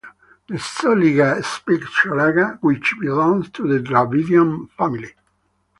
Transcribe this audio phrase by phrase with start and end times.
[0.47, 5.13] The Soliga speak Sholaga, which belongs to the Dravidian family.